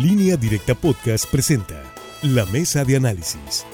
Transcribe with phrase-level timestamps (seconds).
[0.00, 1.82] Línea Directa Podcast presenta
[2.22, 3.66] La Mesa de Análisis.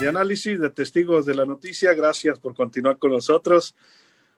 [0.00, 3.76] De análisis de testigos de la noticia, gracias por continuar con nosotros.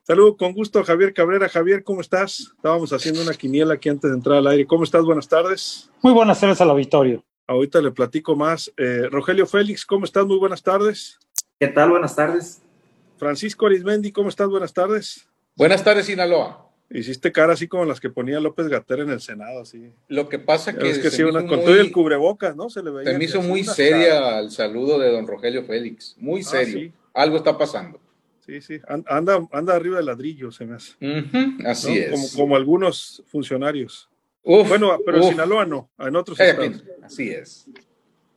[0.03, 1.49] Saludo con gusto Javier Cabrera.
[1.49, 2.53] Javier, ¿cómo estás?
[2.55, 4.67] Estábamos haciendo una quiniela aquí antes de entrar al aire.
[4.67, 5.03] ¿Cómo estás?
[5.03, 5.89] Buenas tardes.
[6.03, 7.25] Muy buenas tardes al auditorio.
[7.47, 8.71] Ahorita le platico más.
[8.77, 10.27] Eh, Rogelio Félix, ¿cómo estás?
[10.27, 11.19] Muy buenas tardes.
[11.59, 11.89] ¿Qué tal?
[11.89, 12.61] Buenas tardes.
[13.17, 14.51] Francisco Arismendi, ¿cómo estás?
[14.51, 15.27] Buenas tardes.
[15.57, 16.66] Buenas tardes, Sinaloa.
[16.89, 19.91] Hiciste cara así como las que ponía López Gater en el Senado, así.
[20.09, 22.71] Lo que pasa que, es que sí, una, con todo el cubrebocas, ¿no?
[22.71, 23.11] Se le veía.
[23.11, 26.15] Se me hizo muy seria el saludo de don Rogelio Félix.
[26.19, 26.93] Muy ah, serio.
[27.13, 27.99] Algo está pasando.
[28.47, 28.79] Sí, sí.
[29.07, 30.95] Anda, anda arriba del ladrillo, se me hace.
[31.67, 32.11] Así es.
[32.13, 34.09] Como, como, algunos funcionarios.
[34.45, 36.85] bueno, pero en Sinaloa no, en otros estados.
[37.03, 37.67] Así es.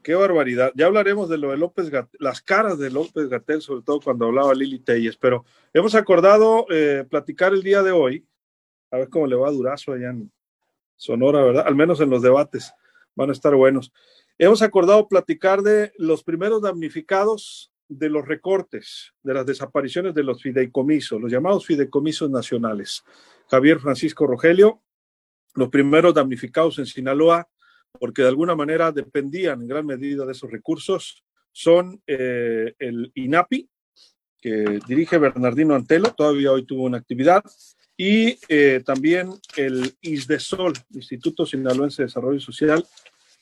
[0.01, 0.71] Qué barbaridad.
[0.75, 4.25] Ya hablaremos de lo de López Gatel, las caras de López Gatel, sobre todo cuando
[4.25, 8.25] hablaba Lili Telles, pero hemos acordado eh, platicar el día de hoy
[8.91, 10.31] a ver cómo le va a Durazo allá en
[10.95, 11.65] Sonora, ¿verdad?
[11.67, 12.73] Al menos en los debates
[13.15, 13.91] van a estar buenos.
[14.37, 20.41] Hemos acordado platicar de los primeros damnificados de los recortes, de las desapariciones de los
[20.41, 23.03] fideicomisos, los llamados fideicomisos nacionales.
[23.49, 24.81] Javier Francisco Rogelio,
[25.55, 27.49] los primeros damnificados en Sinaloa,
[27.99, 33.67] porque de alguna manera dependían en gran medida de esos recursos, son eh, el INAPI,
[34.39, 37.43] que dirige Bernardino Antelo, todavía hoy tuvo una actividad,
[37.99, 42.85] y eh, también el ISDESOL, Instituto Sinaloense de Desarrollo Social,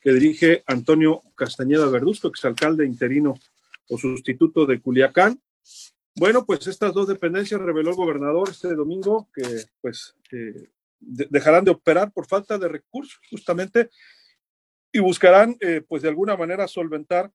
[0.02, 3.36] que dirige Antonio Castañeda Verduzco, exalcalde interino
[3.88, 5.40] o sustituto de Culiacán.
[6.16, 9.44] Bueno, pues estas dos dependencias reveló el gobernador este domingo que
[9.80, 13.92] pues eh, dejarán de operar por falta de recursos justamente
[14.92, 17.32] y buscarán eh, pues de alguna manera solventar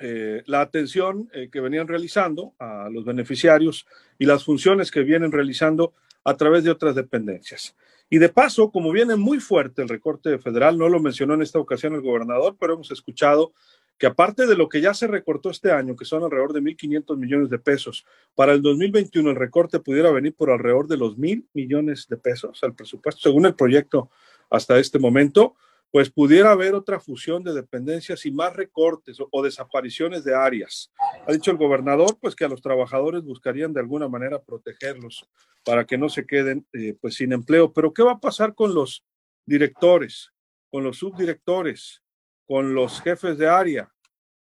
[0.00, 3.84] la atención que venían realizando a los beneficiarios
[4.16, 5.92] y las funciones que vienen realizando
[6.28, 7.74] a través de otras dependencias.
[8.10, 11.58] Y de paso, como viene muy fuerte el recorte federal, no lo mencionó en esta
[11.58, 13.52] ocasión el gobernador, pero hemos escuchado
[13.96, 17.16] que aparte de lo que ya se recortó este año, que son alrededor de 1.500
[17.16, 18.04] millones de pesos,
[18.34, 22.62] para el 2021 el recorte pudiera venir por alrededor de los mil millones de pesos
[22.62, 24.10] al presupuesto, según el proyecto
[24.50, 25.56] hasta este momento
[25.90, 30.92] pues pudiera haber otra fusión de dependencias y más recortes o, desapariciones de áreas.
[31.26, 35.26] Ha dicho el gobernador, pues que a los trabajadores buscarían de alguna manera protegerlos
[35.64, 37.72] para que no se queden eh, pues sin empleo.
[37.72, 39.04] Pero ¿qué va a pasar con los
[39.46, 40.32] directores,
[40.70, 42.02] con los subdirectores,
[42.46, 43.90] con los jefes de área,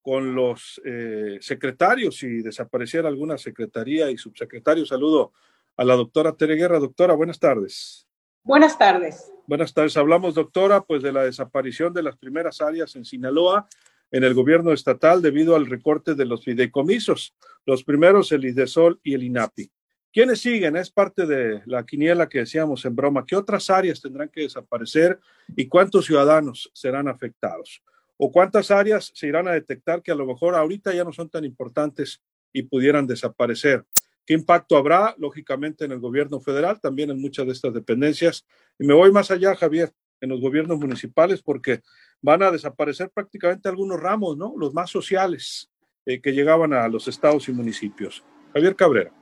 [0.03, 4.85] con los eh, secretarios si desapareciera alguna secretaría y subsecretario?
[4.85, 5.33] Saludo
[5.77, 6.81] a la doctora Tere Guerra.
[6.81, 8.08] Doctora, buenas tardes.
[8.43, 9.31] Buenas tardes.
[9.47, 9.97] Buenas tardes.
[9.97, 13.69] Hablamos, doctora, pues de la desaparición de las primeras áreas en Sinaloa
[14.11, 17.35] en el gobierno estatal debido al recorte de los fideicomisos.
[17.67, 19.71] Los primeros, el IDESOL y el INAPI.
[20.13, 20.77] ¿Quiénes siguen?
[20.77, 23.27] Es parte de la quiniela que decíamos en broma.
[23.27, 25.19] ¿Qué otras áreas tendrán que desaparecer
[25.55, 27.83] y cuántos ciudadanos serán afectados?
[28.17, 31.29] ¿O cuántas áreas se irán a detectar que a lo mejor ahorita ya no son
[31.29, 32.23] tan importantes
[32.53, 33.85] y pudieran desaparecer?
[34.29, 35.15] ¿Qué impacto habrá?
[35.17, 38.45] Lógicamente en el gobierno federal, también en muchas de estas dependencias.
[38.79, 39.91] Y me voy más allá, Javier,
[40.21, 41.81] en los gobiernos municipales, porque
[42.21, 44.53] van a desaparecer prácticamente algunos ramos, ¿no?
[44.59, 45.71] Los más sociales
[46.05, 48.23] eh, que llegaban a los estados y municipios.
[48.53, 49.13] Javier Cabrera.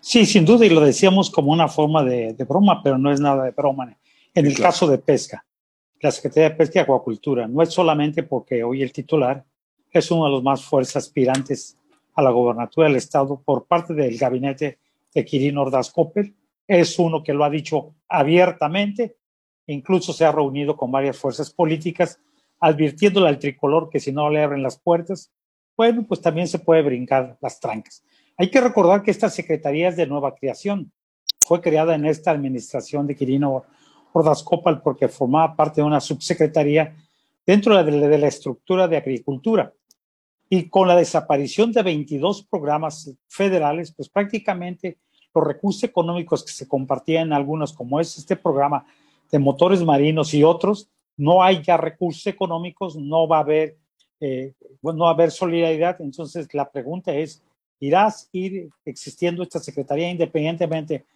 [0.00, 3.44] Sí, sin duda, y lo decíamos como una forma de, broma, pero no es nada
[3.44, 3.96] de broma.
[4.34, 5.46] En el caso de pesca,
[5.98, 9.46] la Secretaría de Pesca y Acuacultura, no es solamente porque hoy el titular
[9.90, 11.78] es uno de los más fuertes aspirantes
[12.14, 14.78] a la gobernatura del estado por parte del gabinete
[15.14, 16.34] de Quirino Ordaz Coppel.
[16.66, 19.16] Es uno que lo ha dicho abiertamente,
[19.66, 22.20] incluso se ha reunido con varias fuerzas políticas,
[22.60, 25.32] advirtiéndole al tricolor que si no le abren las puertas,
[25.76, 28.04] bueno, pues también se puede brincar las trancas.
[28.36, 30.92] Hay que recordar que esta secretaría es de nueva creación.
[31.40, 33.64] Fue creada en esta administración de Quirino
[34.12, 36.94] Ordaz Coppel porque formaba parte de una subsecretaría
[37.44, 39.72] dentro de la estructura de agricultura
[40.54, 44.98] y con la desaparición de 22 programas federales, pues prácticamente
[45.34, 48.84] los recursos económicos que se compartían en algunos, como es este programa
[49.30, 53.78] de motores marinos y otros, no hay ya recursos económicos, no va a haber,
[54.20, 54.52] eh,
[54.82, 55.96] no va a haber solidaridad.
[56.02, 57.42] Entonces la pregunta es,
[57.80, 61.06] ¿irás ir existiendo esta secretaría independientemente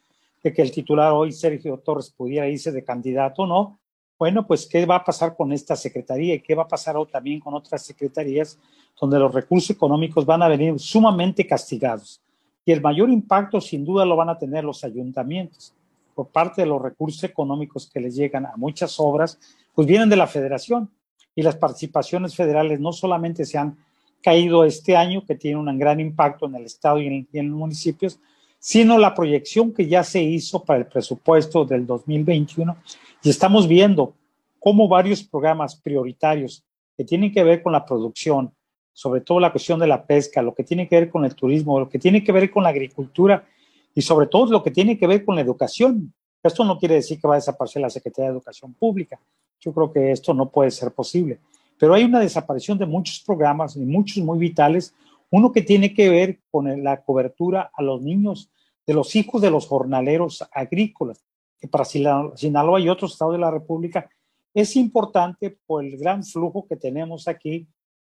[0.42, 3.78] de que el titular hoy, Sergio Torres, pudiera irse de candidato o no?
[4.18, 7.38] Bueno, pues, ¿qué va a pasar con esta secretaría y qué va a pasar también
[7.38, 8.58] con otras secretarías
[8.98, 12.22] donde los recursos económicos van a venir sumamente castigados?
[12.64, 15.74] Y el mayor impacto, sin duda, lo van a tener los ayuntamientos
[16.14, 19.38] por parte de los recursos económicos que les llegan a muchas obras,
[19.74, 20.90] pues vienen de la federación.
[21.34, 23.76] Y las participaciones federales no solamente se han
[24.22, 27.50] caído este año, que tiene un gran impacto en el Estado y en, y en
[27.50, 28.18] los municipios,
[28.58, 32.76] sino la proyección que ya se hizo para el presupuesto del 2021
[33.22, 34.14] y estamos viendo
[34.58, 36.64] cómo varios programas prioritarios
[36.96, 38.52] que tienen que ver con la producción,
[38.92, 41.78] sobre todo la cuestión de la pesca, lo que tiene que ver con el turismo,
[41.78, 43.46] lo que tiene que ver con la agricultura
[43.94, 46.12] y sobre todo lo que tiene que ver con la educación.
[46.42, 49.18] Esto no quiere decir que va a desaparecer la Secretaría de Educación Pública.
[49.60, 51.40] Yo creo que esto no puede ser posible.
[51.78, 54.94] Pero hay una desaparición de muchos programas y muchos muy vitales.
[55.31, 58.50] Uno que tiene que ver con la cobertura a los niños
[58.87, 61.25] de los hijos de los jornaleros agrícolas,
[61.58, 64.08] que para Sinaloa y otros estados de la República
[64.55, 67.67] es importante por el gran flujo que tenemos aquí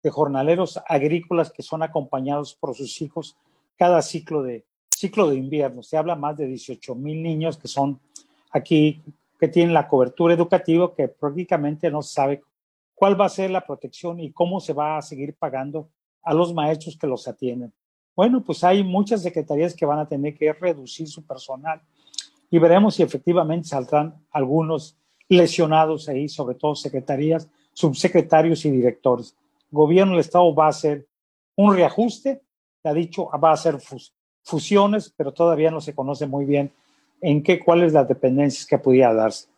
[0.02, 3.36] de jornaleros agrícolas que son acompañados por sus hijos
[3.76, 5.82] cada ciclo de, ciclo de invierno.
[5.82, 8.00] Se habla más de 18 mil niños que son
[8.52, 9.02] aquí,
[9.38, 12.42] que tienen la cobertura educativa, que prácticamente no sabe
[12.94, 15.88] cuál va a ser la protección y cómo se va a seguir pagando
[16.22, 17.72] a los maestros que los atienden.
[18.14, 21.80] Bueno, pues hay muchas secretarías que van a tener que reducir su personal
[22.50, 24.96] y veremos si efectivamente saldrán algunos
[25.28, 29.36] lesionados ahí, sobre todo secretarías, subsecretarios y directores.
[29.70, 31.06] El gobierno del Estado va a hacer
[31.56, 32.42] un reajuste,
[32.82, 33.78] ha dicho, va a hacer
[34.42, 36.72] fusiones, pero todavía no se conoce muy bien
[37.20, 39.48] en qué, cuáles las dependencias que pudiera darse.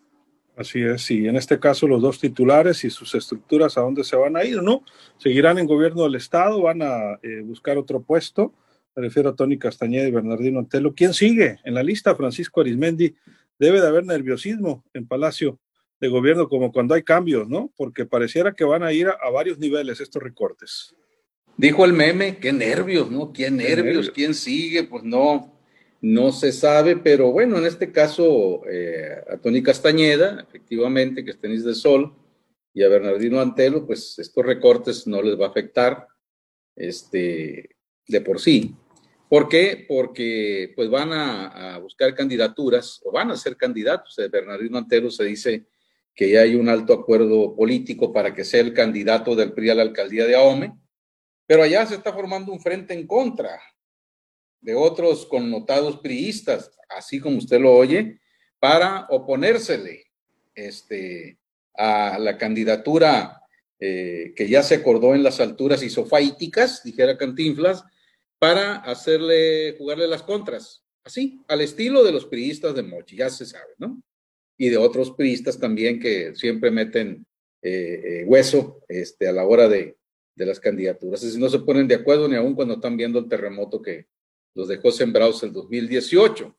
[0.55, 4.17] Así es, y en este caso los dos titulares y sus estructuras a dónde se
[4.17, 4.85] van a ir, ¿no?
[5.17, 8.53] Seguirán en gobierno del Estado, van a eh, buscar otro puesto.
[8.95, 10.95] Me refiero a Tony Castañeda y Bernardino Antelo.
[10.95, 12.15] ¿Quién sigue en la lista?
[12.15, 13.15] Francisco Arismendi.
[13.59, 15.59] Debe de haber nerviosismo en Palacio
[16.01, 17.73] de Gobierno, como cuando hay cambios, ¿no?
[17.77, 20.95] Porque pareciera que van a ir a, varios niveles estos recortes.
[21.57, 23.33] Dijo el meme, qué nervios, ¿no?
[23.33, 24.11] ¿Qué nervios?
[24.11, 24.85] ¿Quién sigue?
[24.85, 25.52] Pues no,
[26.03, 31.41] no se sabe, pero bueno, en este caso, eh, a Tony Castañeda, efectivamente, que es
[31.41, 32.13] tenis de sol,
[32.75, 36.09] y a Bernardino Antelo, pues estos recortes no les va a afectar
[36.75, 37.77] este,
[38.09, 38.75] de por sí.
[39.29, 39.85] ¿Por qué?
[39.89, 44.17] Porque pues van a, buscar candidaturas o van a ser candidatos.
[44.31, 45.67] Bernardino Antelo se dice
[46.15, 49.75] que ya hay un alto acuerdo político para que sea el candidato del PRI a
[49.77, 50.77] la alcaldía de Ahome,
[51.47, 53.61] pero allá se está formando un frente en contra
[54.63, 58.21] de otros connotados priistas, así como usted lo oye,
[58.59, 60.07] para oponérsele
[60.55, 61.39] este,
[61.75, 63.43] a la candidatura
[63.81, 67.85] eh, que ya se acordó en las alturas isofáiticas, dijera Cantinflas,
[68.39, 73.47] para hacerle, jugarle las contras, así, al estilo de los priistas de Mochi, ya se
[73.47, 74.01] sabe, ¿no?
[74.57, 77.27] Y de otros priistas también que siempre meten
[77.63, 79.97] eh, eh, hueso este, a la hora de,
[80.37, 81.23] de las candidaturas.
[81.25, 84.07] Es no se ponen de acuerdo ni aún cuando están viendo el terremoto que
[84.55, 86.55] los dejó sembrados el 2018.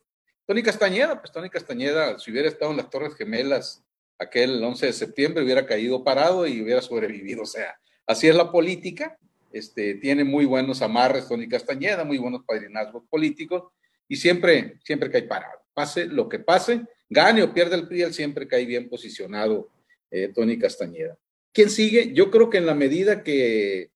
[0.45, 3.83] Tony Castañeda, pues Tony Castañeda, si hubiera estado en las Torres Gemelas
[4.19, 7.43] aquel 11 de septiembre, hubiera caído parado y hubiera sobrevivido.
[7.43, 9.17] O sea, así es la política
[9.53, 13.71] este, tiene muy buenos amarres Tony Castañeda, muy buenos padrinazgos políticos
[14.07, 15.59] y siempre, siempre cae parado.
[15.75, 19.69] Pase lo que pase, gane o pierda el PRI, siempre cae bien posicionado
[20.09, 21.17] eh, Tony Castañeda.
[21.53, 22.13] ¿Quién sigue?
[22.13, 23.91] Yo creo que en la medida que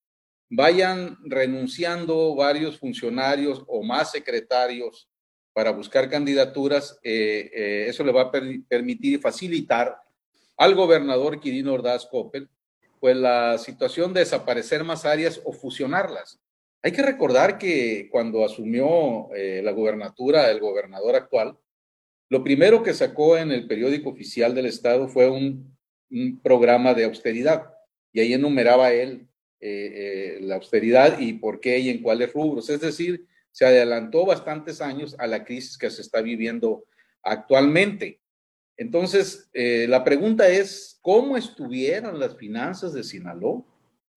[0.49, 5.09] vayan renunciando varios funcionarios o más secretarios
[5.53, 9.97] para buscar candidaturas, eh, eh, eso le va a permitir y facilitar
[10.55, 12.49] al gobernador Quirino Ordaz Coppel
[12.99, 16.39] pues la situación de desaparecer más áreas o fusionarlas.
[16.83, 21.57] Hay que recordar que cuando asumió eh, la gubernatura el gobernador actual,
[22.29, 25.75] lo primero que sacó en el periódico oficial del Estado fue un,
[26.41, 27.73] programa de austeridad
[28.13, 29.27] y ahí enumeraba él
[29.59, 32.69] eh, eh, la austeridad y por qué y en cuáles rubros.
[32.69, 36.85] Es decir, se adelantó bastantes años a la crisis que se está viviendo
[37.23, 38.21] actualmente.
[38.77, 43.63] Entonces, eh, la pregunta es, ¿cómo estuvieron las finanzas de Sinaloa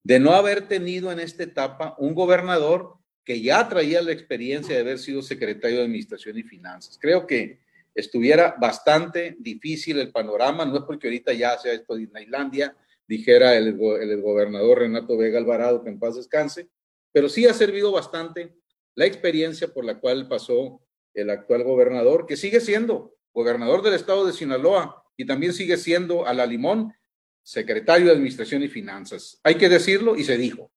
[0.05, 4.83] de no haber tenido en esta etapa un gobernador que ya traía la experiencia de
[4.83, 6.99] haber sido secretario de Administración y Finanzas?
[7.01, 7.61] Creo que
[7.95, 12.77] estuviera bastante difícil el panorama, no es porque ahorita ya sea esto de Disneylandia,
[13.11, 16.69] dijera el, el gobernador Renato Vega Alvarado, que en paz descanse,
[17.11, 18.55] pero sí ha servido bastante
[18.95, 20.81] la experiencia por la cual pasó
[21.13, 26.25] el actual gobernador, que sigue siendo gobernador del estado de Sinaloa y también sigue siendo
[26.25, 26.95] a la limón
[27.43, 29.41] secretario de Administración y Finanzas.
[29.43, 30.71] Hay que decirlo y se dijo.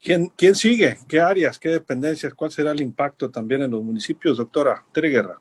[0.00, 0.96] ¿Quién, ¿Quién sigue?
[1.06, 1.58] ¿Qué áreas?
[1.58, 2.32] ¿Qué dependencias?
[2.32, 5.38] ¿Cuál será el impacto también en los municipios, doctora Tere Guerra?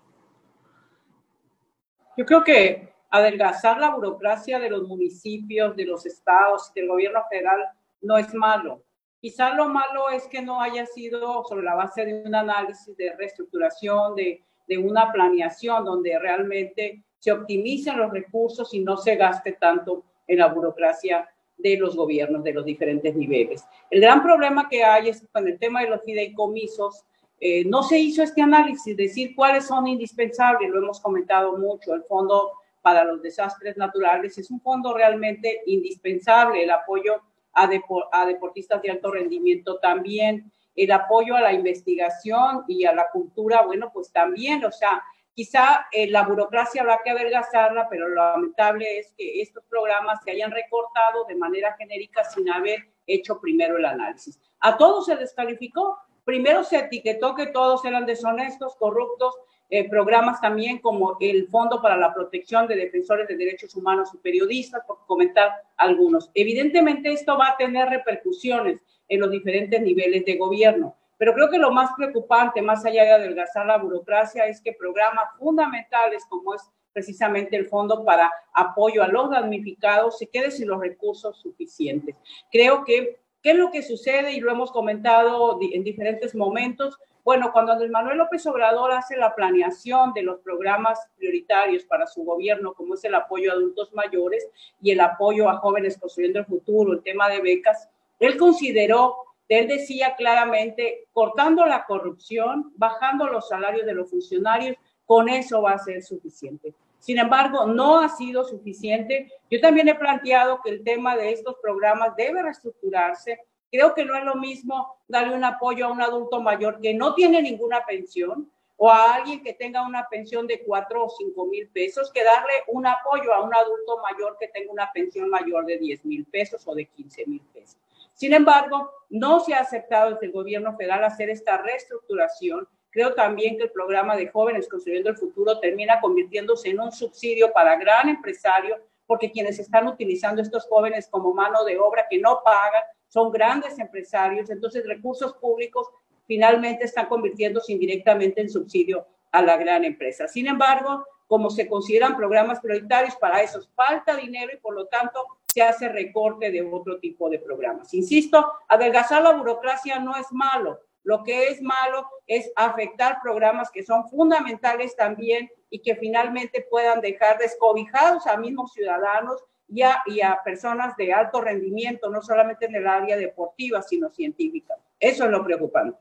[2.17, 7.63] Yo creo que adelgazar la burocracia de los municipios, de los estados, del gobierno federal
[8.01, 8.83] no es malo.
[9.19, 13.15] Quizá lo malo es que no haya sido sobre la base de un análisis de
[13.15, 19.53] reestructuración, de de una planeación donde realmente se optimicen los recursos y no se gaste
[19.53, 23.63] tanto en la burocracia de los gobiernos de los diferentes niveles.
[23.89, 27.03] El gran problema que hay es con el tema de los fideicomisos,
[27.39, 32.03] eh, no se hizo este análisis, decir cuáles son indispensables, lo hemos comentado mucho, el
[32.03, 32.51] Fondo
[32.87, 37.69] para los Desastres Naturales es un fondo realmente indispensable, el apoyo a,
[38.13, 43.63] a deportistas de alto rendimiento también, el apoyo a la investigación y a la cultura,
[43.63, 45.03] bueno, pues también, o sea,
[45.33, 50.31] Quizá eh, la burocracia habrá que adelgazarla, pero lo lamentable es que estos programas se
[50.31, 54.39] hayan recortado de manera genérica sin haber hecho primero el análisis.
[54.61, 55.99] A todos se descalificó.
[56.23, 59.35] Primero se etiquetó que todos eran deshonestos, corruptos,
[59.69, 64.17] eh, programas también como el Fondo para la Protección de Defensores de Derechos Humanos y
[64.17, 66.31] Periodistas, por comentar algunos.
[66.33, 70.95] Evidentemente esto va a tener repercusiones en los diferentes niveles de gobierno.
[71.17, 75.25] Pero creo que lo más preocupante, más allá de adelgazar la burocracia, es que programas
[75.39, 76.61] fundamentales como es
[76.93, 82.15] precisamente el Fondo para Apoyo a los Damnificados se quede sin los recursos suficientes.
[82.51, 84.33] Creo que, ¿qué es lo que sucede?
[84.33, 86.97] Y lo hemos comentado en diferentes momentos.
[87.27, 92.23] Bueno, cuando Andrés Manuel López Obrador hace la planeación de los programas prioritarios para su
[92.23, 94.47] gobierno, como es el apoyo a adultos mayores
[94.81, 97.89] y el apoyo a jóvenes construyendo el futuro, el tema de becas,
[98.21, 99.17] él consideró
[99.49, 105.71] él decía claramente, cortando la corrupción, bajando los salarios de los funcionarios, con eso va
[105.71, 106.73] a ser suficiente.
[106.99, 109.29] Sin embargo, no ha sido suficiente.
[109.51, 113.41] Yo también he planteado que el tema de estos programas debe reestructurarse.
[113.71, 117.13] Creo que no es lo mismo darle un apoyo a un adulto mayor que no
[117.13, 121.67] tiene ninguna pensión o a alguien que tenga una pensión de cuatro o cinco mil
[121.69, 125.77] pesos que darle un apoyo a un adulto mayor que tenga una pensión mayor de
[125.77, 127.77] 10 mil pesos o de 15 mil pesos.
[128.13, 132.67] Sin embargo, no se ha aceptado desde el gobierno federal hacer esta reestructuración.
[132.89, 137.51] Creo también que el programa de jóvenes construyendo el futuro termina convirtiéndose en un subsidio
[137.53, 142.41] para gran empresario, porque quienes están utilizando estos jóvenes como mano de obra que no
[142.43, 142.83] pagan
[143.17, 144.51] son grandes empresarios.
[144.51, 145.87] Entonces, recursos públicos
[146.27, 150.27] finalmente están convirtiéndose indirectamente en subsidio a la gran empresa.
[150.27, 155.25] Sin embargo, como se consideran programas prioritarios, para eso falta dinero y por lo tanto
[155.47, 157.91] se hace recorte de otro tipo de programas.
[157.95, 160.79] Insisto, adelgazar la burocracia no es malo.
[161.03, 167.01] Lo que es malo es afectar programas que son fundamentales también y que finalmente puedan
[167.01, 172.65] dejar descobijados a mismos ciudadanos y a, y a personas de alto rendimiento, no solamente
[172.65, 174.75] en el área deportiva, sino científica.
[174.99, 175.97] Eso es lo preocupante.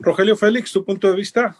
[0.00, 1.56] Rogelio Félix, tu punto de vista.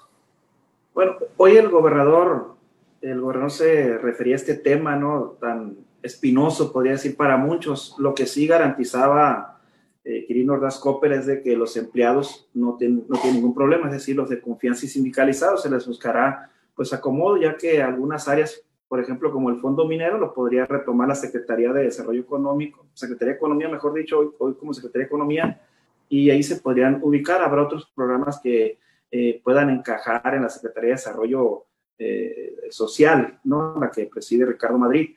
[0.94, 2.58] Bueno, hoy el gobernador
[3.00, 5.36] el gobernador se refería a este tema, ¿no?
[5.40, 7.94] Tan espinoso, podría decir, para muchos.
[7.98, 9.60] Lo que sí garantizaba
[10.04, 14.16] eh, Quirino Ordaz Copper es de que los empleados no, tienen ningún problema, es decir,
[14.16, 19.00] los de confianza y sindicalizados se les buscará pues acomodo, ya que algunas áreas, por
[19.00, 23.36] ejemplo, como el Fondo Minero, lo podría retomar la Secretaría de Desarrollo Económico, Secretaría de
[23.36, 25.60] Economía, mejor dicho, hoy, hoy como Secretaría de Economía,
[26.08, 27.42] y ahí se podrían ubicar.
[27.42, 28.78] Habrá otros programas que
[29.10, 31.64] eh, puedan encajar en la Secretaría de Desarrollo
[31.98, 33.78] eh, social, ¿no?
[33.80, 35.14] La que preside Ricardo Madrid.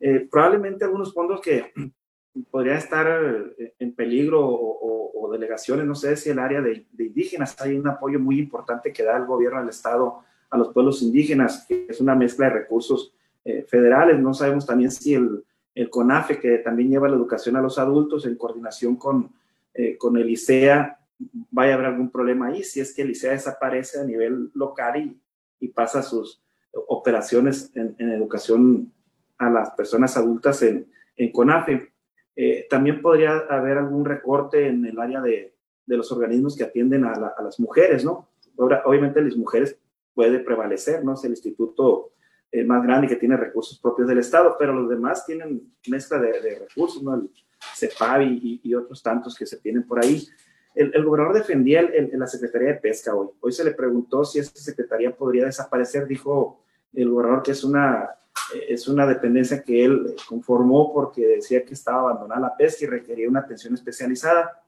[0.00, 1.72] Eh, probablemente algunos fondos que
[2.50, 5.00] podrían estar en peligro o,
[5.32, 9.16] delegaciones, no sé si el área de, indígenas, hay un apoyo muy importante que da
[9.16, 13.12] el gobierno del Estado a los pueblos indígenas, que es una mezcla de recursos
[13.66, 14.20] federales.
[14.20, 15.42] No sabemos también si el,
[15.74, 19.32] el, CONAFE, que también lleva la educación a los adultos en coordinación con,
[19.98, 20.96] con el ICEA,
[21.50, 24.96] vaya a haber algún problema ahí, si es que el ICEA desaparece a nivel local
[24.96, 25.20] y,
[25.58, 26.42] y pasa sus
[26.72, 28.92] operaciones en, educación
[29.38, 31.92] a las personas adultas en, en CONAFE.
[32.34, 35.54] Eh, también podría haber algún recorte en el área de,
[35.84, 38.28] de los organismos que atienden a, a, las mujeres, ¿no?
[38.56, 39.78] Obviamente las mujeres
[40.14, 41.14] puede prevalecer, ¿no?
[41.14, 42.12] Es el instituto
[42.50, 46.40] eh, más grande que tiene recursos propios del Estado, pero los demás tienen mezcla de,
[46.40, 47.14] de recursos, ¿no?
[47.14, 47.30] El
[47.74, 50.26] CEPAV y, y, otros tantos que se tienen por ahí.
[50.74, 53.28] El, gobernador defendía el, la Secretaría de Pesca hoy.
[53.40, 56.06] Hoy se le preguntó si esta secretaría podría desaparecer.
[56.06, 56.64] Dijo
[56.94, 58.10] el gobernador que es una,
[58.68, 63.28] es una dependencia que él conformó porque decía que estaba abandonada la pesca y requería
[63.28, 64.62] una atención especializada.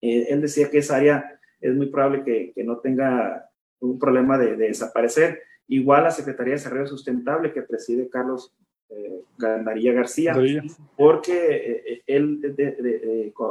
[0.00, 3.49] Eh, él decía que esa área es muy probable que, que no tenga
[3.80, 5.42] un problema de, desaparecer.
[5.68, 8.54] Igual la Secretaría de Desarrollo Sustentable que preside Carlos
[8.88, 10.34] eh, García,
[10.96, 12.40] porque eh, él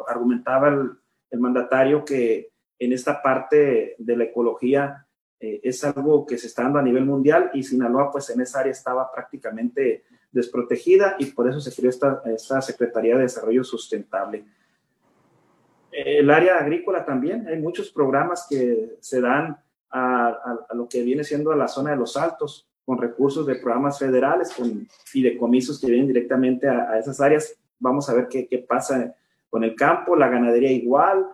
[0.07, 0.91] argumentaba el,
[1.31, 5.05] el mandatario que en esta parte de la ecología
[5.39, 8.59] eh, es algo que se está dando a nivel mundial y Sinaloa pues en esa
[8.59, 14.45] área estaba prácticamente desprotegida y por eso se creó esta, esta Secretaría de Desarrollo Sustentable.
[15.91, 19.57] El área agrícola también, hay muchos programas que se dan
[19.91, 23.99] a, lo que viene siendo a la zona de los altos con recursos de programas
[23.99, 27.55] federales con fideicomisos que vienen directamente a, a esas áreas.
[27.79, 29.15] Vamos a ver qué, qué pasa
[29.49, 31.25] con el campo, la ganadería igual,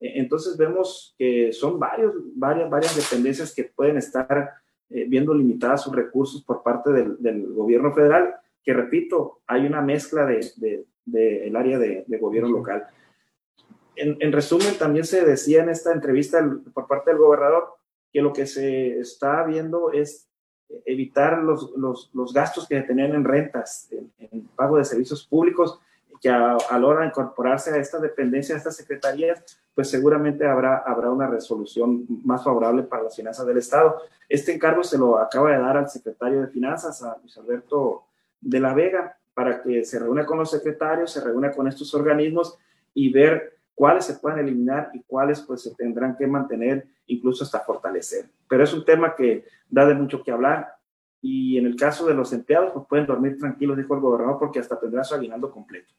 [0.00, 4.50] E, entonces vemos que son varios, varias, varias dependencias que pueden estar
[4.90, 9.80] eh, viendo limitadas sus recursos por parte del, del, gobierno federal, que repito, hay una
[9.80, 12.86] mezcla del de, de, el área de, gobierno local.
[13.96, 16.38] En, en, resumen, también se decía en esta entrevista
[16.72, 17.74] por parte del gobernador
[18.14, 20.28] que lo que se está viendo es
[20.86, 25.80] evitar los, los, los gastos que tenían en rentas, en, en, pago de servicios públicos,
[26.20, 30.46] que a, a, la hora de incorporarse a esta dependencia, a estas secretarías, pues seguramente
[30.46, 34.00] habrá, habrá una resolución más favorable para las finanzas del Estado.
[34.28, 38.04] Este encargo se lo acaba de dar al secretario de Finanzas, a Luis Alberto
[38.40, 42.56] de la Vega, para que se reúna con los secretarios, se reúna con estos organismos
[42.94, 47.60] y ver cuáles se pueden eliminar y cuáles pues se tendrán que mantener, incluso hasta
[47.60, 48.26] fortalecer.
[48.48, 50.74] Pero es un tema que da de mucho que hablar
[51.20, 54.60] y en el caso de los empleados pues pueden dormir tranquilos, dijo el gobernador, porque
[54.60, 55.92] hasta tendrá su aguinaldo completo.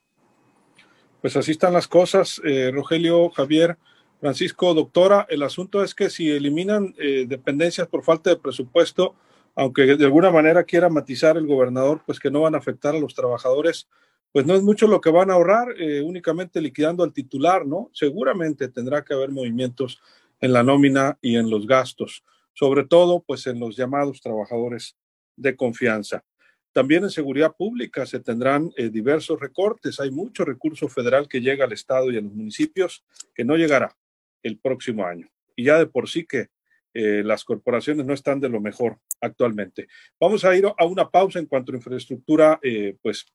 [1.22, 3.78] Pues así están las cosas, eh, Rogelio, Javier,
[4.20, 5.26] Francisco, doctora.
[5.28, 9.16] El asunto es que si eliminan eh, dependencias por falta de presupuesto,
[9.56, 13.00] aunque de alguna manera quiera matizar el gobernador, pues que no van a afectar a
[13.00, 13.88] los trabajadores,
[14.36, 17.90] pues no es mucho lo que van a ahorrar, eh, únicamente liquidando al titular, ¿no?
[17.94, 20.02] Seguramente tendrá que haber movimientos
[20.42, 24.98] en la nómina y en los gastos, sobre todo pues en los llamados trabajadores
[25.38, 26.26] de confianza.
[26.74, 30.02] También en seguridad pública se tendrán eh, diversos recortes.
[30.02, 33.96] Hay mucho recurso federal que llega al Estado y a los municipios que no llegará
[34.44, 35.30] el próximo año.
[35.56, 36.50] Y ya de por sí que
[36.94, 39.88] eh, las corporaciones no están de lo mejor actualmente.
[40.20, 42.60] Vamos a ir a una pausa en cuanto a infraestructura,
[43.02, 43.26] pues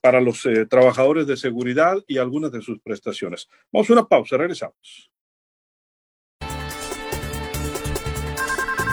[0.00, 3.48] para los eh, trabajadores de seguridad y algunas de sus prestaciones.
[3.72, 5.10] Vamos a una pausa, regresamos.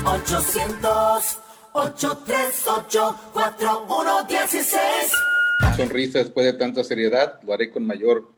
[0.06, 1.40] 800
[1.74, 4.78] 838 4116
[5.76, 8.32] Sonrisa después de tanta seriedad, lo haré con mayor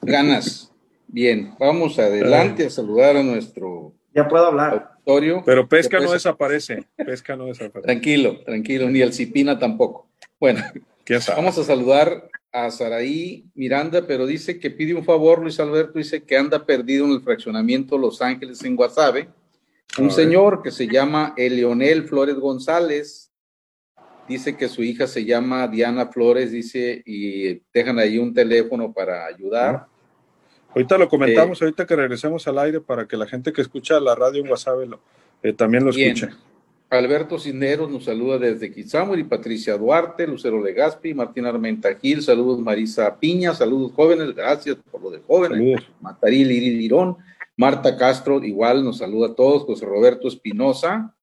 [0.00, 0.72] ganas.
[1.06, 4.90] Bien, vamos adelante a saludar a nuestro ya puedo hablar.
[5.06, 5.42] Auditorio.
[5.46, 6.84] Pero pesca no desaparece.
[6.96, 7.86] Pesca no desaparece.
[7.86, 10.08] Tranquilo, tranquilo, ni el Cipina tampoco.
[10.40, 10.60] Bueno,
[11.34, 16.22] vamos a saludar a Saraí Miranda, pero dice que pide un favor, Luis Alberto, dice
[16.24, 19.28] que anda perdido en el fraccionamiento Los Ángeles en Guasave.
[19.98, 23.32] Un señor que se llama Eleonel Flores González,
[24.28, 29.26] dice que su hija se llama Diana Flores, dice, y dejan ahí un teléfono para
[29.26, 29.86] ayudar.
[30.70, 33.98] Ahorita lo comentamos, eh, ahorita que regresemos al aire para que la gente que escucha
[33.98, 35.00] la radio en WhatsApp lo,
[35.42, 36.28] eh, también lo escuche.
[36.90, 43.18] Alberto Cisneros nos saluda desde y Patricia Duarte, Lucero Legaspi, Martín Armenta Gil, saludos Marisa
[43.18, 47.18] Piña, saludos jóvenes, gracias por lo de jóvenes, Mataril Lirón,
[47.58, 51.14] Marta Castro igual nos saluda a todos, José Roberto Espinosa,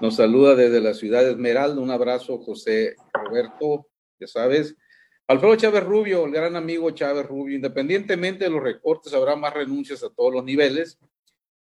[0.00, 3.88] nos saluda desde la ciudad de Esmeralda, un abrazo José Roberto,
[4.20, 4.76] ya sabes,
[5.26, 10.04] Alfredo Chávez Rubio, el gran amigo Chávez Rubio, independientemente de los recortes, habrá más renuncias
[10.04, 11.00] a todos los niveles,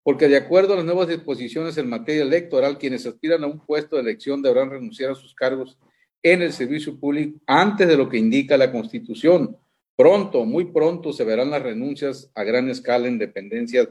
[0.04, 3.96] porque de acuerdo a las nuevas disposiciones en materia electoral, quienes aspiran a un puesto
[3.96, 5.78] de elección deberán renunciar a sus cargos
[6.22, 9.58] en el servicio público antes de lo que indica la Constitución.
[9.96, 13.88] Pronto, muy pronto, se verán las renuncias a gran escala en dependencias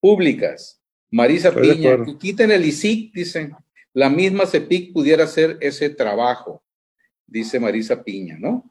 [0.00, 0.82] públicas.
[1.10, 3.54] Marisa Piña, quiten el ISIC, dicen.
[3.92, 6.64] La misma CEPIC pudiera hacer ese trabajo,
[7.28, 8.68] dice Marisa Piña, ¿no?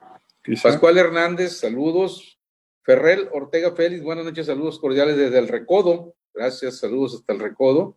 [0.62, 2.38] Pascual Hernández, saludos.
[2.82, 6.16] Ferrell Ortega Félix, buenas noches, saludos cordiales desde el Recodo.
[6.34, 7.96] Gracias, saludos hasta el Recodo.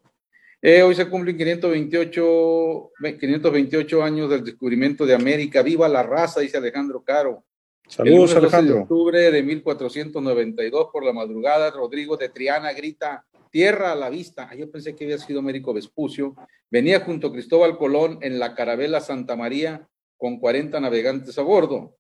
[0.60, 5.62] Eh, hoy se cumplen 528, 528 años del descubrimiento de América.
[5.62, 6.40] ¡Viva la raza!
[6.40, 7.44] Dice Alejandro Caro.
[7.88, 8.74] Saludos, el Alejandro.
[8.74, 14.48] de octubre de 1492, por la madrugada, Rodrigo de Triana grita: Tierra a la vista.
[14.50, 16.34] Ah, yo pensé que había sido Américo Vespucio.
[16.70, 21.96] Venía junto a Cristóbal Colón en la carabela Santa María con 40 navegantes a bordo.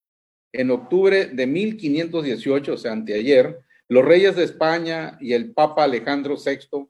[0.52, 6.36] En octubre de 1518, o sea, anteayer, los reyes de España y el Papa Alejandro
[6.36, 6.88] VI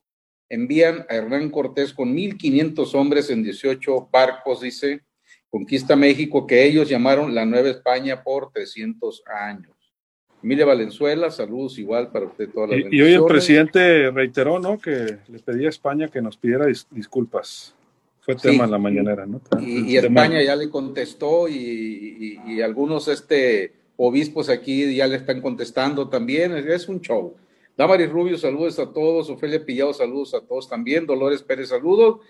[0.49, 5.03] envían a Hernán Cortés con 1.500 hombres en 18 barcos, dice,
[5.51, 9.73] conquista México, que ellos llamaron la Nueva España por 300 años.
[10.43, 14.79] Emilia Valenzuela, saludos igual para usted todas las y, y hoy el presidente reiteró, ¿no?
[14.79, 17.75] Que le pedía a España que nos pidiera disculpas.
[18.21, 19.41] Fue tema en la mañanera, ¿no?
[19.61, 26.09] Y, España ya le contestó y, y, algunos este, obispos aquí ya le están contestando
[26.09, 26.57] también.
[26.57, 27.37] Es un show.
[27.77, 29.29] Damaris Rubio, saludos a todos.
[29.29, 31.07] Ofelia Pillado, saludos a todos también.
[31.07, 32.21] Dolores Pérez, saludos.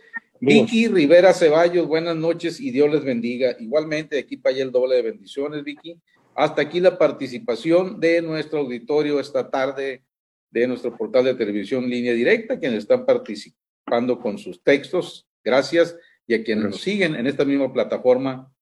[0.40, 3.57] Vicky Rivera Ceballos, buenas noches y Dios les bendiga.
[3.59, 5.98] Igualmente, aquí para allá el doble de bendiciones, Vicky.
[6.35, 10.02] Hasta aquí la participación de nuestro auditorio esta tarde
[10.50, 15.96] de nuestro portal de televisión línea directa, quienes están participando con sus textos Gracias.
[16.26, 18.52] Y a quienes nos siguen en esta misma plataforma,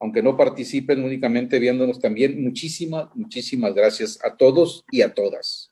[0.00, 5.70] aunque no participen únicamente viéndonos también, muchísimas, muchísimas gracias a todos y a todas.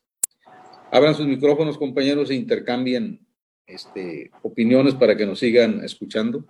[0.93, 3.21] abran sus micrófonos, compañeros, e intercambien
[3.67, 6.45] este, opiniones para que nos sigan escuchando.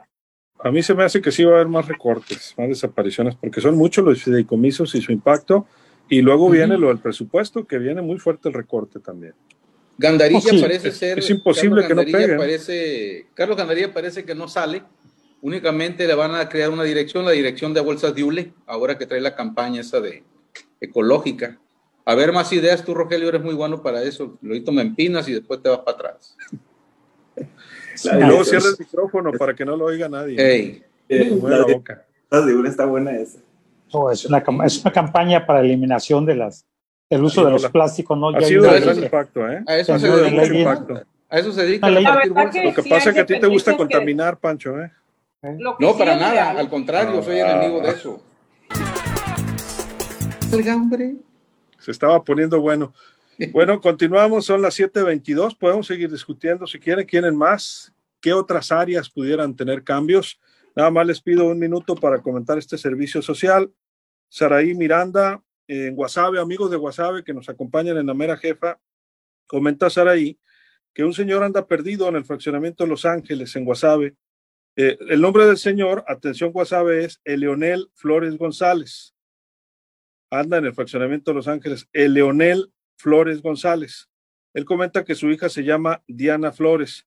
[0.59, 3.61] A mí se me hace que sí va a haber más recortes, más desapariciones, porque
[3.61, 5.67] son muchos los fideicomisos y su impacto.
[6.09, 9.35] Y luego viene lo del presupuesto, que viene muy fuerte el recorte también.
[9.99, 11.19] Gandarilla Oh, sí, parece es- ser.
[11.19, 12.39] es imposible Carlos que no Gandarilla pegue.
[12.39, 14.83] Parece, Carlos Gandarilla parece que no sale.
[15.51, 19.07] Únicamente le van a crear una dirección, la dirección de bolsas de Ule, ahora que
[19.07, 20.25] trae la campaña esa de
[20.81, 21.57] ecológica.
[22.05, 24.37] A ver más ideas, tú, Rogelio, eres muy bueno para eso.
[24.43, 26.37] Luego me empinas y después te vas para atrás.
[28.05, 30.37] Y luego cierra el micrófono para que no lo oiga nadie.
[30.39, 32.05] Ey, Eh, la la de boca.
[32.31, 33.39] las de Ule está buena esa.
[33.95, 36.67] No, es, una, es una campaña para eliminación de las,
[37.09, 38.19] del uso Sí, de los la- plásticos.
[38.19, 38.31] ¿no?
[38.31, 39.63] Ha Ya sido de gran impacto, ¿eh?
[39.67, 41.03] a eso Ha se sido de mucho impacto.
[41.31, 41.89] A eso se dedica.
[41.89, 43.75] La La verdad que- Lo que Sí, pasa es que a ti te gusta dependencias
[43.75, 44.93] que- contaminar, Pancho, ¿eh?
[45.43, 46.33] Lo que No, para nada.
[46.33, 48.23] real- Al contrario, soy enemigo de eso.
[50.75, 51.17] Hombre.
[51.79, 52.93] Se estaba poniendo bueno.
[53.53, 59.11] Bueno, continuamos, son las 7.22, podemos seguir discutiendo si quieren, quieren más, qué otras áreas
[59.11, 60.41] pudieran tener cambios.
[60.75, 63.71] Nada más les pido un minuto para comentar este servicio social.
[64.31, 68.79] Saraí Miranda, en Guasave, amigos de Guasave que nos acompañan en la mera jefa,
[69.47, 70.39] comenta Saraí
[70.95, 74.15] que un señor anda perdido en el fraccionamiento de Los Ángeles, en Guasave.
[74.79, 79.15] Eh, el nombre del señor, atención Guasave, es Eleonel Flores González.
[80.31, 84.11] Anda en el fraccionamiento de Los Ángeles, Eleonel Flores González.
[84.53, 87.07] Él comenta que su hija se llama Diana Flores.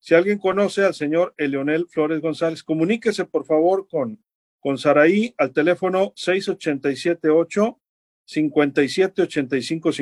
[0.00, 4.20] Si alguien conoce al señor Eleonel Flores González, comuníquese por favor con,
[4.58, 7.80] con Saraí al teléfono 6878
[8.26, 9.92] 5785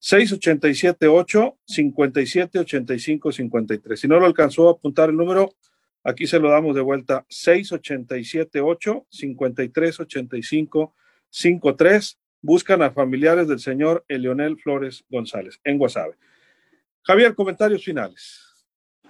[0.00, 4.00] 6878 5785 53.
[4.00, 5.54] Si no lo alcanzó a apuntar el número,
[6.04, 7.24] aquí se lo damos de vuelta.
[7.28, 10.94] 6878 5385
[11.30, 16.14] 53 buscan a familiares del señor Eleonel Flores González en Guasave.
[17.02, 18.44] Javier, comentarios finales.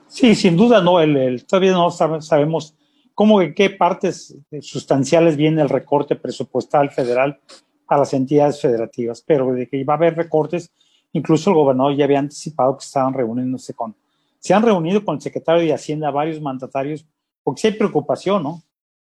[0.06, 1.00] Sí, sin duda no.
[1.00, 2.74] El, todavía no sabe- sabemos
[3.14, 7.40] cómo en qué partes sustanciales viene el recorte presupuestal federal
[7.88, 10.70] a las entidades federativas, pero de que va a haber recortes,
[11.12, 13.94] incluso el gobernador ya había anticipado que estaban reuniéndose con,
[14.38, 17.04] se han reunido con el secretario de Hacienda, varios mandatarios,
[17.42, 18.62] porque sí hay preocupación, ¿no?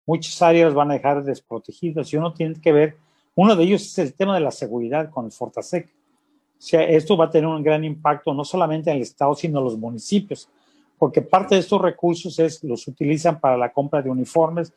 [0.07, 2.97] Muchas áreas van a dejar desprotegidas y uno tiene que ver,
[3.35, 5.87] uno de ellos es el tema de la seguridad con el Fortasec.
[5.87, 9.59] O sea, esto va a tener un gran impacto no solamente en el Estado, sino
[9.59, 10.49] en los municipios
[11.01, 14.71] porque parte de estos recursos es, los utilizan para la compra de uniformes,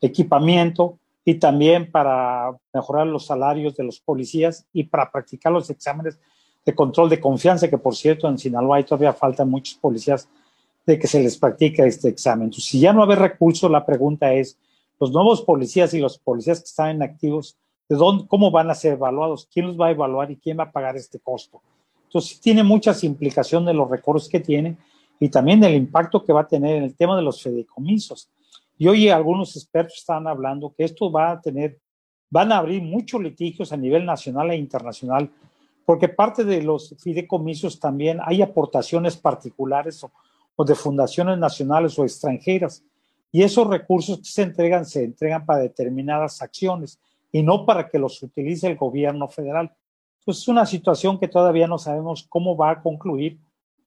[0.00, 6.18] equipamiento y también para mejorar los salarios de los policías y para practicar los exámenes
[6.64, 10.26] de control de confianza, que por cierto en Sinaloa todavía faltan muchos policías
[10.86, 12.44] de que se les practique este examen.
[12.44, 14.56] Entonces, si ya no hay recursos, la pregunta es,
[14.98, 17.58] los nuevos policías y los policías que están en activos,
[17.90, 19.46] ¿de dónde, ¿cómo van a ser evaluados?
[19.52, 21.60] ¿Quién los va a evaluar y quién va a pagar este costo?
[22.04, 24.78] Entonces, tiene muchas implicaciones de los recursos que tiene
[25.20, 28.30] y también el impacto que va a tener en el tema de los fideicomisos.
[28.78, 31.80] Y hoy algunos expertos están hablando que esto va a tener,
[32.30, 35.28] van a abrir muchos litigios a nivel nacional e internacional,
[35.84, 42.84] porque parte de los fideicomisos también hay aportaciones particulares o, de fundaciones nacionales o extranjeras.
[43.32, 47.00] Y esos recursos que se entregan, se entregan para determinadas acciones
[47.32, 49.72] y no para que los utilice el gobierno federal.
[50.20, 53.38] Entonces es una situación que todavía no sabemos cómo va a concluir,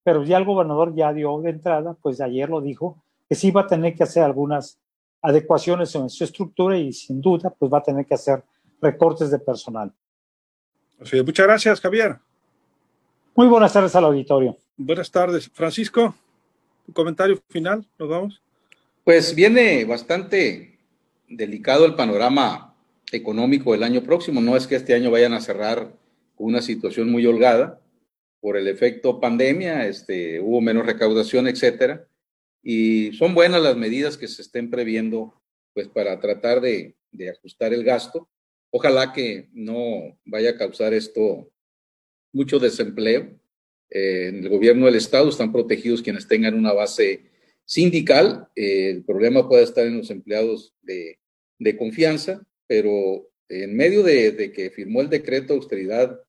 [0.04, 2.98] pero ya el gobernador ya dio de entrada, pues ayer lo dijo,
[3.30, 4.81] que sí va a tener que hacer algunas
[5.22, 8.44] adecuaciones en su estructura y sin duda pues va a tener que hacer
[8.82, 9.94] recortes de personal.
[11.00, 11.26] Así es.
[11.26, 12.18] Muchas gracias, Javier.
[13.36, 14.58] Muy buenas tardes al auditorio.
[14.78, 15.50] Buenas tardes.
[15.54, 16.16] Francisco,
[16.86, 18.42] tu comentario final, nos vamos.
[19.04, 20.78] Pues viene bastante
[21.28, 22.76] delicado el panorama
[23.12, 24.42] económico del año próximo.
[24.42, 25.94] No es que este año vayan a cerrar
[26.36, 27.80] con una situación muy holgada
[28.40, 32.08] por el efecto pandemia, este, hubo menos recaudación, etcétera.
[32.64, 35.34] Y son buenas las medidas que se estén previendo
[35.74, 36.96] pues para tratar de,
[37.30, 38.30] ajustar el gasto.
[38.70, 41.52] Ojalá que no vaya a causar esto
[42.32, 43.38] mucho desempleo.
[43.90, 47.32] Eh, en el gobierno del Estado están protegidos quienes tengan una base
[47.66, 48.50] sindical.
[48.56, 51.18] Eh, el problema puede estar en los empleados de,
[51.78, 56.20] confianza, pero en medio de, que firmó el decreto de austeridad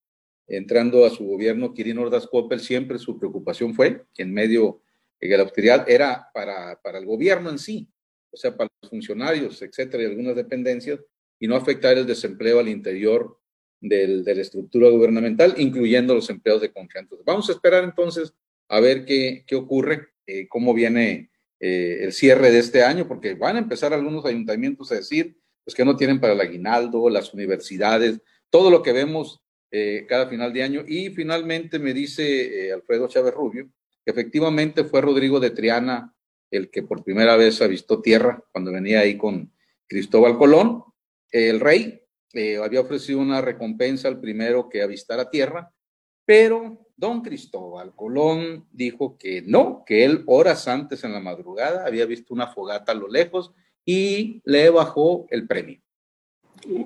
[0.46, 4.82] entrando a su gobierno, Quirino Ordaz Coppel, siempre su preocupación fue que en medio
[5.28, 7.88] de la austeridad era para, para el gobierno en sí,
[8.30, 11.00] o sea, para los funcionarios, etcétera, y algunas dependencias,
[11.38, 13.38] y no afectar el desempleo al interior
[13.80, 17.16] del, de la estructura gubernamental, incluyendo los empleados de confianza.
[17.24, 18.32] Vamos a esperar entonces
[18.68, 21.30] a ver qué, qué ocurre, eh, cómo viene
[21.60, 25.74] eh, el cierre de este año, porque van a empezar algunos ayuntamientos a decir pues,
[25.74, 30.52] que no tienen para el aguinaldo, las universidades, todo lo que vemos eh, cada final
[30.52, 30.84] de año.
[30.86, 33.72] Y finalmente me dice eh, Alfredo Chávez Rubio que
[34.04, 36.14] efectivamente fue Rodrigo de Triana
[36.50, 39.52] el que por primera vez avistó tierra cuando venía ahí con
[39.86, 40.84] Cristóbal Colón.
[41.30, 42.02] El rey
[42.62, 45.72] había ofrecido una recompensa al primero que avistara tierra,
[46.24, 52.06] pero don Cristóbal Colón dijo que no, que él horas antes en la madrugada había
[52.06, 53.52] visto una fogata a lo lejos
[53.84, 55.80] y le bajó el premio.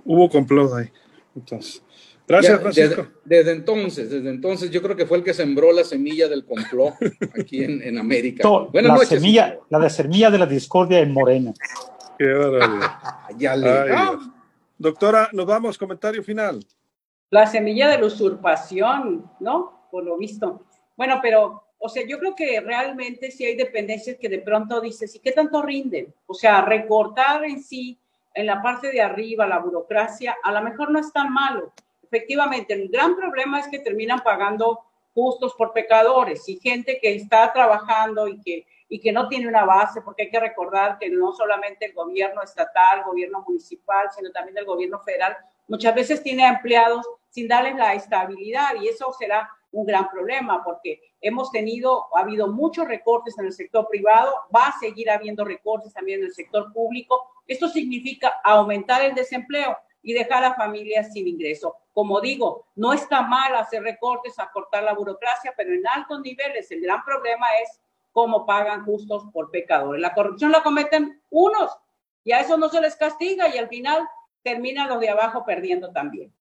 [0.04, 0.90] Hubo complot ahí.
[1.34, 1.82] Entonces,
[2.26, 3.06] gracias, Francisco.
[3.24, 6.94] Desde, entonces, desde entonces, yo creo que fue el que sembró la semilla del complot
[7.38, 8.48] aquí en, América.
[8.72, 11.52] la Semilla, la de semilla de la discordia en Morena.
[12.18, 12.26] Qué
[13.38, 13.68] ya le.
[14.78, 16.60] Doctora, nos vamos, comentario final.
[17.30, 19.88] La semilla de la usurpación, ¿no?
[19.90, 20.66] Por lo visto.
[20.96, 25.14] Bueno, pero, o sea, yo creo que realmente si hay dependencias que de pronto dices,
[25.14, 26.14] ¿y qué tanto rinden?
[26.26, 27.98] O sea, recortar en sí,
[28.34, 31.72] en la parte de arriba, la burocracia, a lo mejor no es tan malo.
[32.16, 34.80] Efectivamente, el gran problema es que terminan pagando
[35.14, 39.64] justos por pecadores y gente que está trabajando y que y que no tiene una
[39.64, 44.30] base, porque hay que recordar que no solamente el gobierno estatal, el gobierno municipal, sino
[44.30, 45.36] también el gobierno federal,
[45.68, 51.00] muchas veces tiene empleados sin darles la estabilidad y eso será un gran problema porque
[51.20, 55.92] hemos tenido, ha habido muchos recortes en el sector privado, va a seguir habiendo recortes
[55.92, 57.28] también en el sector público.
[57.46, 59.76] Esto significa aumentar el desempleo
[60.06, 61.74] y dejar a familias sin ingreso.
[61.92, 66.80] Como digo, no está mal hacer recortes, acortar la burocracia, pero en altos niveles el
[66.80, 67.80] gran problema es
[68.12, 70.00] cómo pagan justos por pecadores.
[70.00, 71.76] La corrupción la cometen unos
[72.22, 74.06] y a eso no se les castiga y al final
[74.44, 76.32] terminan los de abajo perdiendo también.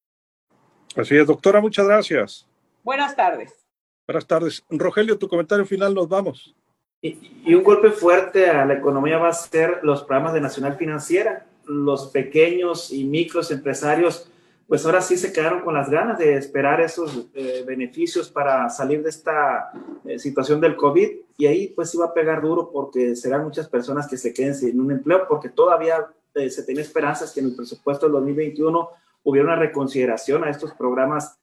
[0.95, 2.47] Así es, doctora, muchas gracias.
[2.84, 3.65] Buenas tardes.
[4.06, 4.63] Buenas tardes.
[4.69, 6.56] Rogelio, tu comentario final, nos vamos.
[7.01, 10.75] Y, y, un golpe fuerte a la economía va a ser los programas de Nacional
[10.75, 11.47] Financiera.
[11.67, 14.30] Los pequeños y micros empresarios
[14.67, 19.04] pues ahora sí se quedaron con las ganas de esperar esos eh, beneficios para salir
[19.04, 19.71] de esta
[20.06, 24.08] eh, situación del COVID y ahí pues iba a pegar duro porque serán muchas personas
[24.08, 27.56] que se queden sin un empleo porque todavía eh, se tenía esperanzas que en el
[27.56, 28.89] presupuesto del 2021
[29.23, 31.38] hubiera una reconsideración a estos programas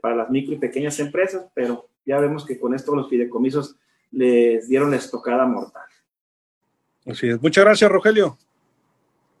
[0.00, 3.76] para las micro y pequeñas empresas, pero ya vemos que con esto los fideicomisos
[4.12, 5.82] les dieron la estocada mortal.
[7.06, 7.40] Así es.
[7.40, 8.38] Muchas gracias, Rogelio.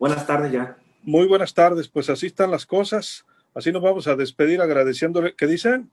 [0.00, 0.78] Buenas tardes ya.
[1.02, 3.26] Muy buenas tardes, pues así están las cosas.
[3.54, 5.36] Así nos vamos a despedir agradeciéndole.
[5.36, 5.92] ¿Qué dicen?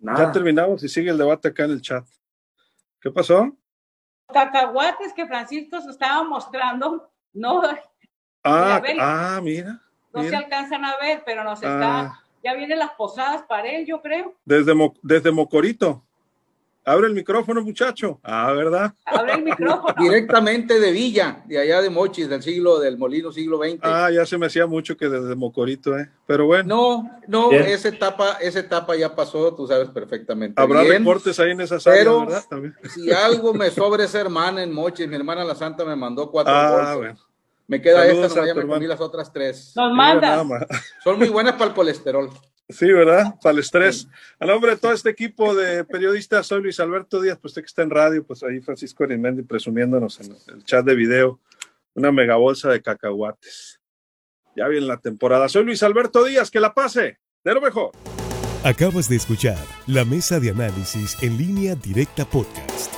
[0.00, 2.06] Ya terminamos y sigue el debate acá en el chat.
[3.00, 3.50] ¿Qué pasó?
[4.32, 7.62] Cacahuates que Francisco se estaba mostrando, no.
[8.44, 9.82] Ah, ah mira.
[10.12, 12.00] No se alcanzan a ver, pero nos está.
[12.02, 12.20] Ah.
[12.44, 14.32] Ya vienen las posadas para él, yo creo.
[14.44, 16.05] Desde, desde Mocorito.
[16.88, 18.20] Abre el micrófono, muchacho.
[18.22, 18.94] Ah, ¿verdad?
[19.04, 19.92] Abre el micrófono.
[19.98, 23.80] Directamente de Villa, de allá de Mochis, del siglo, del Molino siglo XX.
[23.82, 26.08] Ah, ya se me hacía mucho que desde Mocorito, ¿eh?
[26.28, 26.68] Pero bueno.
[26.68, 30.62] No, no, esa etapa, esa etapa ya pasó, tú sabes perfectamente.
[30.62, 32.44] Habrá reportes ahí en esa sala, pero ¿verdad?
[32.94, 36.54] si algo me sobre esa hermana en Mochis, mi hermana la Santa me mandó cuatro
[36.54, 37.18] ah, Bueno.
[37.66, 39.72] Me queda esta, no me comí las otras tres.
[39.74, 40.44] Nos manda.
[41.02, 42.30] Son muy buenas para el colesterol.
[42.68, 43.34] Sí, ¿verdad?
[43.40, 44.08] Para el estrés.
[44.40, 47.66] A nombre de todo este equipo de periodistas, soy Luis Alberto Díaz, pues usted que
[47.66, 51.40] está en radio, pues ahí Francisco Arimendi presumiéndonos en el chat de video
[51.94, 53.80] una mega bolsa de cacahuates.
[54.54, 55.48] Ya viene la temporada.
[55.48, 57.18] Soy Luis Alberto Díaz, que la pase.
[57.44, 57.92] De lo mejor.
[58.64, 62.95] Acabas de escuchar la mesa de análisis en línea directa podcast.